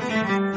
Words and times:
Thank 0.00 0.46
you. 0.46 0.51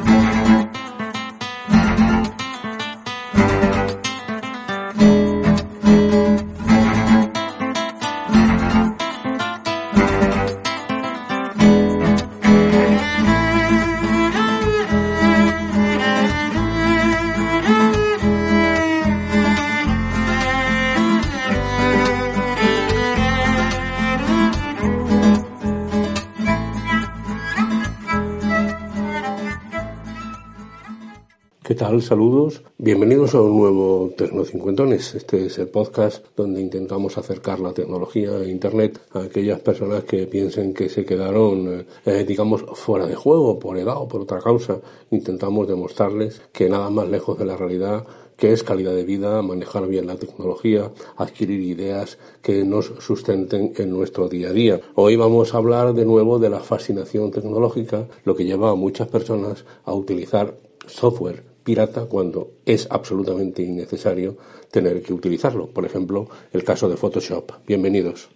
¿Qué 31.65 31.73
tal? 31.73 32.03
Saludos. 32.03 32.61
Bienvenidos 32.77 33.33
a 33.33 33.41
un 33.41 33.57
nuevo 33.57 34.13
Tecnocincuentones. 34.15 35.15
Este 35.15 35.47
es 35.47 35.57
el 35.57 35.67
podcast 35.67 36.23
donde 36.35 36.61
intentamos 36.61 37.17
acercar 37.17 37.59
la 37.59 37.73
tecnología 37.73 38.37
e 38.37 38.51
Internet 38.51 39.01
a 39.13 39.21
aquellas 39.21 39.61
personas 39.61 40.03
que 40.03 40.27
piensen 40.27 40.75
que 40.75 40.89
se 40.89 41.03
quedaron, 41.05 41.87
eh, 42.05 42.23
digamos, 42.23 42.61
fuera 42.75 43.07
de 43.07 43.15
juego 43.15 43.57
por 43.57 43.79
edad 43.79 43.97
o 43.97 44.07
por 44.07 44.21
otra 44.21 44.41
causa. 44.41 44.79
Intentamos 45.09 45.67
demostrarles 45.67 46.39
que 46.53 46.69
nada 46.69 46.91
más 46.91 47.09
lejos 47.09 47.39
de 47.39 47.45
la 47.45 47.57
realidad 47.57 48.05
que 48.37 48.53
es 48.53 48.61
calidad 48.61 48.93
de 48.93 49.03
vida, 49.03 49.41
manejar 49.41 49.87
bien 49.87 50.05
la 50.05 50.17
tecnología, 50.17 50.91
adquirir 51.17 51.61
ideas 51.61 52.19
que 52.43 52.63
nos 52.63 52.93
sustenten 52.99 53.73
en 53.77 53.89
nuestro 53.89 54.29
día 54.29 54.49
a 54.49 54.53
día. 54.53 54.81
Hoy 54.93 55.15
vamos 55.15 55.55
a 55.55 55.57
hablar 55.57 55.95
de 55.95 56.05
nuevo 56.05 56.37
de 56.37 56.51
la 56.51 56.59
fascinación 56.59 57.31
tecnológica, 57.31 58.07
lo 58.23 58.35
que 58.35 58.45
lleva 58.45 58.69
a 58.69 58.75
muchas 58.75 59.07
personas 59.07 59.65
a 59.83 59.95
utilizar 59.95 60.53
software 60.85 61.54
pirata 61.65 62.05
cuando 62.05 62.51
es 62.65 62.87
absolutamente 62.89 63.63
innecesario 63.63 64.37
tener 64.71 65.01
que 65.01 65.13
utilizarlo. 65.13 65.67
Por 65.67 65.85
ejemplo, 65.85 66.29
el 66.53 66.63
caso 66.63 66.87
de 66.87 66.95
Photoshop. 66.95 67.51
Bienvenidos. 67.67 68.29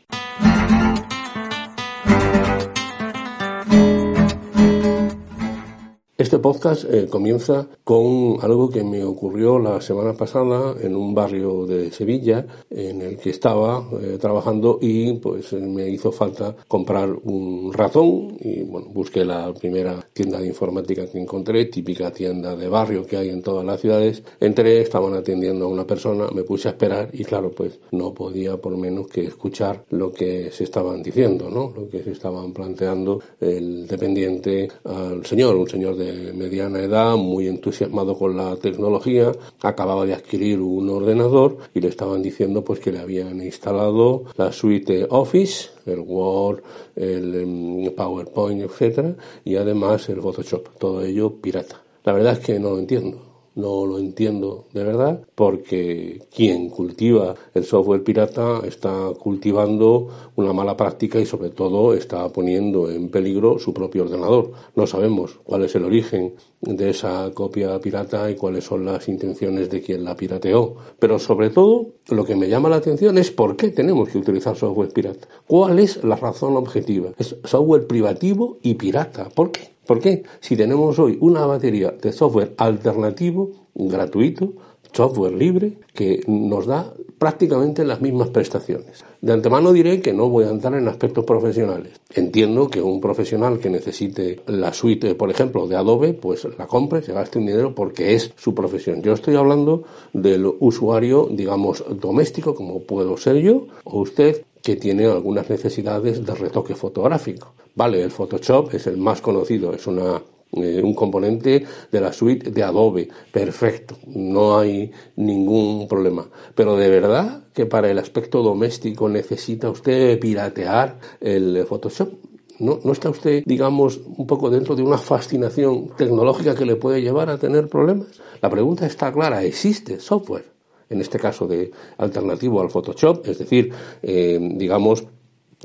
Este 6.30 6.38
podcast 6.38 6.84
eh, 6.84 7.08
comienza 7.10 7.68
con 7.84 8.38
algo 8.44 8.70
que 8.70 8.84
me 8.84 9.04
ocurrió 9.04 9.58
la 9.58 9.82
semana 9.82 10.14
pasada 10.14 10.76
en 10.80 10.96
un 10.96 11.16
barrio 11.16 11.66
de 11.66 11.92
Sevilla 11.92 12.46
en 12.70 13.02
el 13.02 13.18
que 13.18 13.32
estaba 13.32 13.90
eh, 14.00 14.20
trabajando 14.22 14.78
y 14.80 15.14
pues 15.14 15.54
me 15.54 15.90
hizo 15.90 16.12
falta 16.12 16.56
comprar 16.68 17.10
un 17.24 17.74
ratón 17.74 18.38
y 18.42 18.62
bueno, 18.62 18.90
busqué 18.94 19.26
la 19.26 19.52
primera 19.56 20.08
tienda 20.14 20.40
de 20.40 20.46
informática 20.46 21.08
que 21.08 21.18
encontré, 21.18 21.66
típica 21.66 22.12
tienda 22.12 22.56
de 22.56 22.70
barrio 22.70 23.08
que 23.08 23.18
hay 23.18 23.30
en 23.30 23.42
todas 23.42 23.66
las 23.66 23.82
ciudades. 23.82 24.22
Entré, 24.40 24.82
estaban 24.82 25.16
atendiendo 25.16 25.66
a 25.66 25.70
una 25.70 25.88
persona, 25.88 26.28
me 26.32 26.44
puse 26.44 26.68
a 26.68 26.72
esperar 26.74 27.10
y 27.12 27.24
claro, 27.24 27.50
pues 27.50 27.80
no 27.92 28.14
podía 28.14 28.56
por 28.58 28.78
menos 28.78 29.08
que 29.08 29.26
escuchar 29.26 29.84
lo 29.90 30.14
que 30.14 30.52
se 30.52 30.66
estaban 30.66 31.02
diciendo, 31.02 31.50
¿no? 31.50 31.74
Lo 31.76 31.90
que 31.90 32.04
se 32.04 32.12
estaban 32.12 32.54
planteando 32.54 33.20
el 33.42 33.88
dependiente 33.88 34.68
al 34.84 35.26
señor, 35.26 35.56
un 35.56 35.68
señor 35.68 35.96
de 35.96 36.19
mediana 36.34 36.80
edad, 36.80 37.16
muy 37.16 37.48
entusiasmado 37.48 38.18
con 38.18 38.38
la 38.38 38.56
tecnología, 38.56 39.32
acababa 39.62 40.06
de 40.06 40.14
adquirir 40.14 40.60
un 40.60 40.90
ordenador 40.90 41.58
y 41.74 41.82
le 41.82 41.88
estaban 41.88 42.22
diciendo 42.22 42.64
pues 42.64 42.80
que 42.80 42.92
le 42.92 43.00
habían 43.00 43.42
instalado 43.42 44.24
la 44.38 44.52
suite 44.52 45.08
Office, 45.10 45.70
el 45.86 46.00
Word, 46.00 46.62
el 46.96 47.36
em, 47.36 47.96
PowerPoint, 47.96 48.62
etcétera, 48.62 49.16
y 49.44 49.56
además 49.56 50.10
el 50.10 50.22
Photoshop, 50.22 50.78
todo 50.78 51.04
ello 51.04 51.34
pirata. 51.42 51.82
La 52.04 52.14
verdad 52.14 52.34
es 52.34 52.40
que 52.40 52.60
no 52.60 52.72
lo 52.72 52.80
entiendo 52.80 53.29
no 53.60 53.86
lo 53.86 54.00
entiendo 54.00 54.66
de 54.74 54.84
verdad, 54.84 55.22
porque 55.36 56.22
quien 56.34 56.70
cultiva 56.70 57.36
el 57.54 57.64
software 57.64 58.04
pirata 58.04 58.62
está 58.66 59.12
cultivando 59.20 60.08
una 60.36 60.54
mala 60.54 60.78
práctica 60.78 61.20
y 61.20 61.26
sobre 61.26 61.50
todo 61.50 61.94
está 61.94 62.28
poniendo 62.30 62.90
en 62.90 63.10
peligro 63.10 63.60
su 63.60 63.74
propio 63.74 64.04
ordenador. 64.04 64.52
No 64.76 64.88
sabemos 64.88 65.40
cuál 65.44 65.64
es 65.64 65.76
el 65.76 65.86
origen 65.86 66.34
de 66.62 66.90
esa 66.90 67.32
copia 67.34 67.80
pirata 67.80 68.30
y 68.30 68.36
cuáles 68.36 68.64
son 68.64 68.86
las 68.86 69.08
intenciones 69.08 69.70
de 69.70 69.82
quien 69.82 70.04
la 70.04 70.16
pirateó. 70.16 70.76
Pero 71.00 71.20
sobre 71.20 71.50
todo, 71.50 71.88
lo 72.10 72.26
que 72.26 72.36
me 72.36 72.50
llama 72.50 72.70
la 72.70 72.78
atención 72.78 73.18
es 73.18 73.32
por 73.32 73.56
qué 73.56 73.70
tenemos 73.70 74.10
que 74.10 74.18
utilizar 74.18 74.56
software 74.56 74.92
pirata. 74.92 75.28
¿Cuál 75.48 75.80
es 75.80 76.04
la 76.04 76.16
razón 76.16 76.56
objetiva? 76.56 77.12
Es 77.18 77.36
software 77.44 77.88
privativo 77.88 78.58
y 78.62 78.76
pirata. 78.76 79.30
¿Por 79.30 79.52
qué? 79.52 79.79
¿Por 79.90 80.00
qué? 80.00 80.22
Si 80.40 80.56
tenemos 80.56 81.00
hoy 81.00 81.18
una 81.20 81.48
batería 81.48 81.90
de 81.90 82.12
software 82.12 82.54
alternativo, 82.58 83.50
gratuito, 83.74 84.54
software 84.94 85.34
libre, 85.34 85.80
que 85.96 86.22
nos 86.28 86.68
da 86.68 86.94
prácticamente 87.18 87.84
las 87.84 88.00
mismas 88.00 88.30
prestaciones. 88.30 89.04
De 89.20 89.34
antemano 89.34 89.74
diré 89.74 90.00
que 90.00 90.14
no 90.14 90.30
voy 90.30 90.46
a 90.46 90.52
entrar 90.52 90.76
en 90.76 90.88
aspectos 90.88 91.26
profesionales. 91.26 92.00
Entiendo 92.14 92.70
que 92.70 92.84
un 92.84 93.02
profesional 93.02 93.58
que 93.60 93.72
necesite 93.72 94.42
la 94.46 94.74
suite, 94.74 95.16
por 95.16 95.32
ejemplo, 95.32 95.68
de 95.68 95.76
Adobe, 95.76 96.14
pues 96.14 96.48
la 96.58 96.68
compre, 96.68 97.02
se 97.02 97.12
gaste 97.12 97.40
un 97.40 97.48
dinero 97.48 97.74
porque 97.74 98.14
es 98.14 98.32
su 98.38 98.54
profesión. 98.54 99.02
Yo 99.02 99.14
estoy 99.14 99.38
hablando 99.38 99.86
del 100.14 100.46
usuario, 100.60 101.28
digamos, 101.32 101.84
doméstico, 102.00 102.54
como 102.54 102.84
puedo 102.84 103.18
ser 103.18 103.38
yo, 103.38 103.66
o 103.84 104.02
usted 104.02 104.46
que 104.62 104.76
tiene 104.76 105.06
algunas 105.06 105.50
necesidades 105.50 106.26
de 106.26 106.36
retoque 106.36 106.76
fotográfico. 106.76 107.54
Vale, 107.76 108.02
el 108.02 108.12
Photoshop 108.12 108.74
es 108.74 108.88
el 108.88 108.98
más 108.98 109.22
conocido, 109.22 109.74
es 109.74 109.88
una 109.88 110.22
eh, 110.52 110.82
un 110.84 110.96
componente 110.96 111.64
de 111.92 112.02
la 112.02 112.12
suite 112.12 112.50
de 112.50 112.64
Adobe. 112.64 113.08
Perfecto, 113.32 113.98
no 114.08 114.58
hay 114.58 114.92
ningún 115.16 115.88
problema. 115.88 116.28
Pero 116.56 116.76
de 116.76 116.90
verdad 116.90 117.44
que 117.54 117.68
para 117.68 117.92
el 117.92 118.00
aspecto 118.00 118.42
doméstico 118.42 119.08
necesita 119.08 119.70
usted 119.70 120.20
piratear 120.20 121.00
el 121.22 121.66
Photoshop. 121.68 122.14
¿No, 122.58 122.80
¿No 122.84 122.92
está 122.92 123.10
usted, 123.10 123.44
digamos, 123.46 124.02
un 124.18 124.28
poco 124.28 124.50
dentro 124.50 124.76
de 124.76 124.84
una 124.84 124.98
fascinación 124.98 125.90
tecnológica 125.96 126.56
que 126.56 126.66
le 126.66 126.76
puede 126.76 127.02
llevar 127.02 127.30
a 127.30 127.38
tener 127.38 127.70
problemas? 127.70 128.08
La 128.42 128.50
pregunta 128.50 128.86
está 128.86 129.14
clara, 129.14 129.44
¿existe 129.44 130.00
software? 130.00 130.59
En 130.90 131.02
este 131.02 131.20
caso 131.20 131.48
de 131.48 131.72
alternativo 131.98 132.62
al 132.62 132.70
Photoshop, 132.70 133.28
es 133.28 133.38
decir, 133.38 133.72
eh, 134.02 134.40
digamos, 134.42 135.06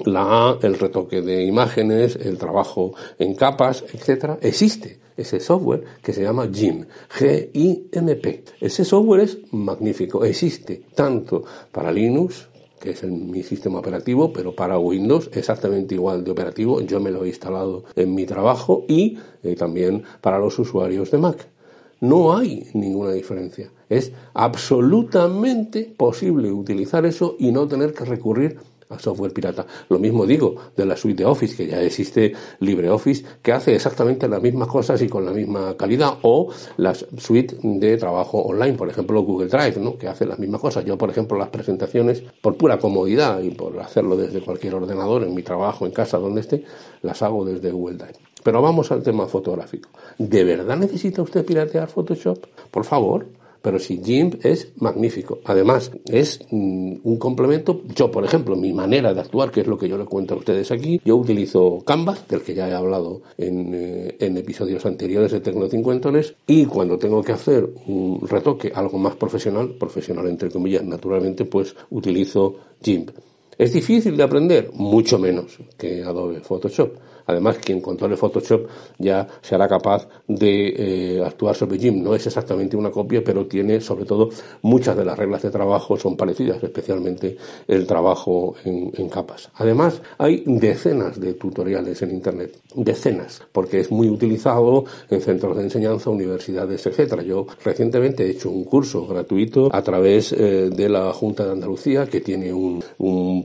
la 0.05 0.59
el 0.63 0.79
retoque 0.79 1.23
de 1.23 1.45
imágenes, 1.45 2.17
el 2.17 2.37
trabajo 2.39 2.95
en 3.19 3.35
capas, 3.35 3.85
etcétera, 3.93 4.39
existe 4.43 5.01
ese 5.17 5.41
software 5.41 5.85
que 6.03 6.13
se 6.13 6.23
llama 6.23 6.49
GIMP. 6.53 6.89
Ese 8.61 8.85
software 8.85 9.21
es 9.21 9.39
magnífico, 9.53 10.25
existe 10.25 10.83
tanto 10.95 11.45
para 11.71 11.93
Linux, 11.93 12.49
que 12.81 12.91
es 12.91 13.05
mi 13.05 13.43
sistema 13.43 13.79
operativo, 13.79 14.33
pero 14.33 14.55
para 14.55 14.79
Windows 14.79 15.31
exactamente 15.33 15.95
igual 15.95 16.23
de 16.25 16.33
operativo. 16.33 16.81
Yo 16.83 17.01
me 17.01 17.11
lo 17.11 17.25
he 17.25 17.29
instalado 17.29 17.85
en 17.97 18.15
mi 18.15 18.27
trabajo 18.27 18.85
y 18.89 19.17
eh, 19.43 19.55
también 19.55 20.03
para 20.21 20.39
los 20.39 20.59
usuarios 20.59 21.11
de 21.11 21.19
Mac. 21.19 21.49
No 22.05 22.37
hay 22.37 22.69
ninguna 22.75 23.13
diferencia. 23.13 23.71
Es 23.89 24.13
absolutamente 24.35 25.85
posible 25.97 26.53
utilizar 26.53 27.07
eso 27.07 27.35
y 27.39 27.51
no 27.51 27.67
tener 27.67 27.95
que 27.95 28.05
recurrir 28.05 28.59
a 28.89 28.99
software 28.99 29.33
pirata. 29.33 29.67
Lo 29.89 29.99
mismo 29.99 30.27
digo 30.27 30.57
de 30.77 30.87
la 30.87 30.97
suite 30.97 31.23
de 31.23 31.29
Office, 31.29 31.57
que 31.57 31.67
ya 31.67 31.81
existe 31.83 32.33
LibreOffice, 32.61 33.25
que 33.43 33.53
hace 33.53 33.75
exactamente 33.75 34.29
las 34.29 34.43
mismas 34.43 34.69
cosas 34.69 35.01
y 35.03 35.09
con 35.09 35.25
la 35.25 35.33
misma 35.33 35.77
calidad, 35.77 36.19
o 36.23 36.51
la 36.77 36.95
suite 36.95 37.57
de 37.63 37.97
trabajo 37.97 38.39
online, 38.39 38.75
por 38.75 38.89
ejemplo 38.89 39.23
Google 39.23 39.49
Drive, 39.49 39.79
¿no? 39.79 39.97
que 39.97 40.09
hace 40.09 40.27
las 40.27 40.39
mismas 40.39 40.61
cosas. 40.61 40.85
Yo, 40.85 40.99
por 40.99 41.11
ejemplo, 41.11 41.39
las 41.39 41.49
presentaciones, 41.49 42.23
por 42.41 42.57
pura 42.57 42.79
comodidad 42.79 43.41
y 43.41 43.51
por 43.51 43.79
hacerlo 43.81 44.17
desde 44.17 44.41
cualquier 44.41 44.75
ordenador, 44.75 45.25
en 45.25 45.35
mi 45.35 45.43
trabajo, 45.43 45.87
en 45.87 45.93
casa, 45.93 46.19
donde 46.19 46.41
esté, 46.41 46.65
las 47.03 47.23
hago 47.23 47.45
desde 47.45 47.71
Google 47.71 47.97
Drive. 47.97 48.19
Pero 48.43 48.61
vamos 48.61 48.93
al 48.93 49.03
tema 49.03 49.27
fotográfico. 49.27 49.89
¿De 50.19 50.45
verdad 50.45 50.77
necesita 50.77 51.23
usted 51.23 51.45
piratear 51.45 51.89
Photoshop? 51.89 52.45
Por 52.71 52.85
favor, 52.85 53.27
pero 53.65 53.79
sí, 53.79 53.99
GIMP 54.05 54.45
es 54.45 54.73
magnífico. 54.77 55.39
Además, 55.47 55.91
es 56.05 56.39
mm, 56.51 56.97
un 57.03 57.17
complemento. 57.17 57.81
Yo, 57.97 58.11
por 58.11 58.23
ejemplo, 58.23 58.57
mi 58.57 58.75
manera 58.75 59.15
de 59.15 59.21
actuar, 59.23 59.51
que 59.51 59.63
es 59.63 59.67
lo 59.67 59.79
que 59.79 59.89
yo 59.89 59.97
le 59.97 60.05
cuento 60.05 60.35
a 60.35 60.37
ustedes 60.37 60.71
aquí, 60.71 61.01
yo 61.03 61.17
utilizo 61.17 61.79
Canvas, 61.83 62.29
del 62.29 62.43
que 62.43 62.53
ya 62.53 62.69
he 62.69 62.75
hablado 62.75 63.23
en, 63.39 63.71
eh, 63.73 64.17
en 64.21 64.37
episodios 64.37 64.85
anteriores 64.85 65.33
de 65.33 65.41
Tecnocincuentones, 65.41 66.35
y 66.47 66.67
cuando 66.67 66.99
tengo 66.99 67.23
que 67.23 67.33
hacer 67.33 67.67
un 67.87 68.21
retoque 68.29 68.71
algo 68.75 68.99
más 68.99 69.17
profesional, 69.17 69.71
profesional 69.79 70.29
entre 70.29 70.51
comillas, 70.51 70.85
naturalmente, 70.85 71.47
pues 71.47 71.75
utilizo 71.89 72.57
GIMP. 72.83 73.13
¿Es 73.57 73.73
difícil 73.73 74.15
de 74.15 74.25
aprender? 74.25 74.73
Mucho 74.75 75.19
menos 75.19 75.59
que 75.79 76.03
Adobe 76.03 76.41
Photoshop. 76.41 76.97
Además, 77.27 77.59
quien 77.59 77.81
controle 77.81 78.17
Photoshop 78.17 78.67
ya 78.99 79.27
será 79.41 79.69
capaz 79.69 80.09
de 80.29 80.75
eh, 81.17 81.25
actuar 81.25 81.55
sobre 81.55 81.79
GIMP. 81.79 82.05
No 82.05 82.15
es 82.15 82.27
exactamente 82.27 82.77
una 82.77 82.91
copia, 82.91 83.23
pero 83.25 83.47
tiene 83.47 83.81
sobre 83.81 84.05
todo 84.05 84.31
muchas 84.63 84.97
de 84.97 85.05
las 85.05 85.19
reglas 85.19 85.43
de 85.43 85.51
trabajo 85.51 85.97
son 85.97 86.17
parecidas, 86.17 86.63
especialmente 86.63 87.37
el 87.69 87.87
trabajo 87.87 88.55
en, 88.65 89.09
capas. 89.09 89.51
Además, 89.57 90.01
hay 90.19 90.43
decenas 90.47 91.21
de 91.21 91.35
tutoriales 91.35 92.01
en 92.03 92.11
Internet, 92.11 92.59
decenas, 92.75 93.43
porque 93.53 93.81
es 93.81 93.91
muy 93.91 94.09
utilizado 94.09 94.85
en 95.11 95.21
centros 95.21 95.57
de 95.57 95.65
enseñanza, 95.65 96.11
universidades, 96.11 96.85
etcétera. 96.87 97.23
Yo 97.23 97.47
recientemente 97.63 98.25
he 98.25 98.31
hecho 98.31 98.51
un 98.51 98.65
curso 98.65 99.07
gratuito 99.07 99.69
a 99.73 99.83
través 99.83 100.33
eh, 100.33 100.71
de 100.75 100.89
la 100.89 101.13
Junta 101.13 101.45
de 101.45 101.53
Andalucía, 101.53 102.07
que 102.07 102.21
tiene 102.21 102.53
un, 102.53 102.83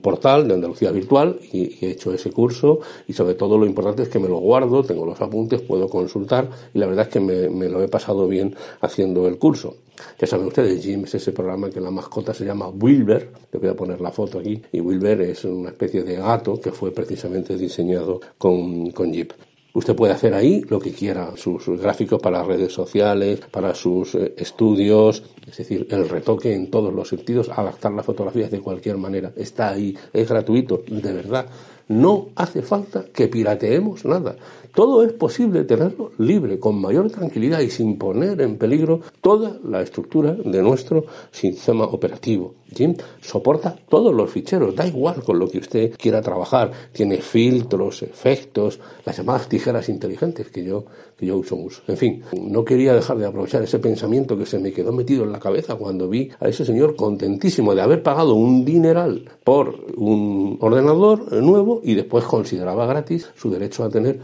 portal 0.01 0.47
de 0.47 0.53
Andalucía 0.55 0.91
virtual, 0.91 1.39
y, 1.51 1.85
y 1.85 1.85
he 1.85 1.91
hecho 1.91 2.13
ese 2.13 2.31
curso 2.31 2.79
y 3.07 3.13
sobre 3.13 3.35
todo 3.35 3.57
lo 3.57 3.65
importante 3.69 4.03
es 4.03 4.09
que 4.09 4.19
me 4.19 4.27
lo 4.27 4.37
guardo, 4.37 4.83
tengo 4.83 5.05
los 5.05 5.21
apuntes, 5.21 5.61
puedo 5.61 5.87
consultar 5.87 6.49
y 6.73 6.79
la 6.79 6.87
verdad 6.87 7.07
es 7.07 7.13
que 7.13 7.19
me, 7.19 7.49
me 7.49 7.69
lo 7.69 7.81
he 7.81 7.87
pasado 7.87 8.27
bien 8.27 8.55
haciendo 8.81 9.27
el 9.27 9.37
curso. 9.37 9.77
Ya 10.19 10.27
saben 10.27 10.47
ustedes, 10.47 10.83
Jim 10.83 11.03
es 11.03 11.15
ese 11.15 11.31
programa 11.31 11.69
que 11.69 11.81
la 11.81 11.91
mascota 11.91 12.33
se 12.33 12.45
llama 12.45 12.69
Wilber, 12.69 13.31
le 13.51 13.59
voy 13.59 13.69
a 13.69 13.75
poner 13.75 13.99
la 14.01 14.11
foto 14.11 14.39
aquí, 14.39 14.61
y 14.71 14.79
Wilber 14.79 15.21
es 15.21 15.43
una 15.45 15.69
especie 15.69 16.03
de 16.03 16.15
gato 16.15 16.59
que 16.59 16.71
fue 16.71 16.91
precisamente 16.91 17.57
diseñado 17.57 18.19
con, 18.37 18.91
con 18.91 19.11
Jeep. 19.11 19.33
Usted 19.71 19.95
puede 19.95 20.13
hacer 20.13 20.33
ahí 20.33 20.61
lo 20.67 20.79
que 20.79 20.91
quiera, 20.91 21.31
sus, 21.37 21.67
gráficos 21.79 22.19
para 22.19 22.43
redes 22.43 22.73
sociales, 22.73 23.39
para 23.51 23.75
sus 23.75 24.15
eh, 24.15 24.33
estudios, 24.35 25.23
es 25.47 25.57
decir, 25.57 25.87
el 25.91 26.09
retoque 26.09 26.55
en 26.55 26.71
todos 26.71 26.91
los 26.91 27.07
sentidos, 27.07 27.49
adaptar 27.49 27.91
las 27.91 28.05
fotografías 28.05 28.49
de 28.49 28.61
cualquier 28.61 28.97
manera. 28.97 29.31
Está 29.35 29.69
ahí, 29.69 29.95
es 30.11 30.27
gratuito, 30.27 30.83
de 30.87 31.13
verdad. 31.13 31.45
No 31.89 32.29
hace 32.35 32.61
falta 32.61 33.05
que 33.13 33.27
pirateemos 33.27 34.05
nada. 34.05 34.37
Todo 34.79 35.03
es 35.03 35.11
posible 35.11 35.65
tenerlo 35.65 36.11
libre, 36.19 36.57
con 36.57 36.79
mayor 36.79 37.11
tranquilidad 37.11 37.59
y 37.59 37.69
sin 37.69 37.97
poner 37.97 38.39
en 38.39 38.57
peligro 38.57 39.01
toda 39.19 39.59
la 39.61 39.81
estructura 39.81 40.31
de 40.31 40.63
nuestro 40.63 41.03
sistema 41.31 41.83
operativo. 41.83 42.55
Jim 42.73 42.95
soporta 43.19 43.75
todos 43.89 44.13
los 44.13 44.29
ficheros, 44.29 44.75
da 44.75 44.87
igual 44.87 45.21
con 45.23 45.37
lo 45.37 45.49
que 45.49 45.57
usted 45.57 45.93
quiera 45.97 46.21
trabajar. 46.21 46.71
Tiene 46.93 47.17
filtros, 47.17 48.03
efectos, 48.03 48.79
las 49.05 49.17
llamadas 49.17 49.49
tijeras 49.49 49.89
inteligentes 49.89 50.49
que 50.49 50.63
yo, 50.63 50.85
que 51.17 51.25
yo 51.25 51.37
uso 51.37 51.57
mucho. 51.57 51.81
En 51.87 51.97
fin, 51.97 52.23
no 52.39 52.63
quería 52.63 52.93
dejar 52.93 53.17
de 53.17 53.25
aprovechar 53.25 53.61
ese 53.63 53.79
pensamiento 53.79 54.37
que 54.37 54.45
se 54.45 54.59
me 54.59 54.71
quedó 54.71 54.93
metido 54.93 55.23
en 55.23 55.31
la 55.31 55.39
cabeza 55.39 55.75
cuando 55.75 56.07
vi 56.07 56.29
a 56.39 56.47
ese 56.47 56.63
señor 56.63 56.95
contentísimo 56.95 57.75
de 57.75 57.81
haber 57.81 58.03
pagado 58.03 58.35
un 58.35 58.63
dineral 58.63 59.29
por 59.43 59.75
un 59.97 60.57
ordenador 60.61 61.33
nuevo 61.33 61.81
y 61.83 61.95
después 61.95 62.23
consideraba 62.23 62.85
gratis 62.85 63.29
su 63.35 63.49
derecho 63.49 63.83
a 63.83 63.89
tener 63.89 64.19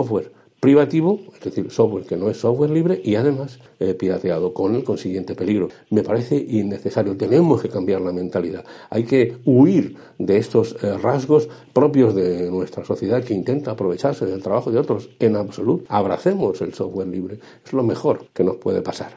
software 0.00 0.32
privativo, 0.60 1.18
es 1.34 1.40
decir, 1.40 1.70
software 1.70 2.04
que 2.04 2.16
no 2.16 2.28
es 2.28 2.36
software 2.36 2.70
libre 2.70 3.00
y 3.02 3.14
además 3.14 3.58
eh, 3.78 3.94
pirateado 3.94 4.52
con 4.52 4.74
el 4.74 4.84
consiguiente 4.84 5.34
peligro. 5.34 5.68
Me 5.88 6.02
parece 6.02 6.36
innecesario, 6.36 7.16
tenemos 7.16 7.62
que 7.62 7.70
cambiar 7.70 8.02
la 8.02 8.12
mentalidad. 8.12 8.64
Hay 8.90 9.04
que 9.04 9.38
huir 9.46 9.96
de 10.18 10.36
estos 10.36 10.76
eh, 10.82 10.98
rasgos 10.98 11.48
propios 11.72 12.14
de 12.14 12.50
nuestra 12.50 12.84
sociedad 12.84 13.24
que 13.24 13.34
intenta 13.34 13.70
aprovecharse 13.70 14.26
del 14.26 14.42
trabajo 14.42 14.70
de 14.70 14.78
otros. 14.78 15.08
En 15.18 15.36
absoluto, 15.36 15.84
abracemos 15.88 16.60
el 16.60 16.74
software 16.74 17.08
libre. 17.08 17.40
Es 17.64 17.72
lo 17.72 17.82
mejor 17.82 18.26
que 18.34 18.44
nos 18.44 18.56
puede 18.56 18.82
pasar. 18.82 19.14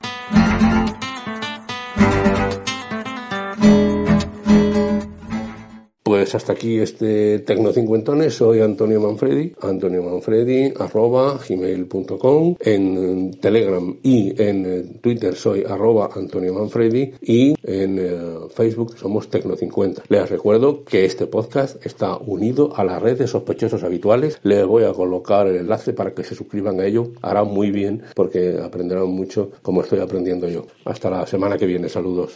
Pues 6.24 6.36
hasta 6.36 6.54
aquí 6.54 6.80
este 6.80 7.40
Tecnocincuentones. 7.40 8.36
Soy 8.36 8.62
Antonio 8.62 9.02
Manfredi, 9.02 9.52
Antonio 9.60 10.02
Manfredi, 10.02 10.72
arroba 10.80 11.38
gmail.com. 11.38 12.56
En 12.62 13.31
Telegram 13.42 13.98
y 14.02 14.42
en 14.42 15.00
Twitter 15.02 15.36
soy 15.36 15.66
arroba 15.68 16.12
Antonio 16.16 16.54
Manfredi 16.54 17.12
y 17.22 17.56
en 17.62 18.00
uh, 18.00 18.48
Facebook 18.48 18.98
somos 18.98 19.30
Tecno50. 19.30 20.04
Les 20.08 20.30
recuerdo 20.30 20.86
que 20.86 21.04
este 21.04 21.28
podcast 21.28 21.86
está 21.86 22.16
unido 22.16 22.74
a 22.74 22.86
la 22.86 23.00
red 23.00 23.18
de 23.18 23.28
sospechosos 23.28 23.84
habituales. 23.84 24.40
Les 24.44 24.66
voy 24.66 24.86
a 24.86 24.94
colocar 24.94 25.48
el 25.48 25.58
enlace 25.58 25.92
para 25.92 26.14
que 26.14 26.24
se 26.24 26.36
suscriban 26.36 26.80
a 26.80 26.86
ello. 26.86 27.12
Hará 27.22 27.44
muy 27.44 27.70
bien 27.70 28.02
porque 28.16 28.62
aprenderán 28.64 29.10
mucho 29.10 29.52
como 29.62 29.81
estoy 29.81 30.00
aprendiendo 30.00 30.48
yo. 30.48 30.68
Hasta 30.86 31.10
la 31.10 31.28
semana 31.28 31.58
que 31.58 31.66
viene. 31.66 31.90
Saludos. 31.90 32.31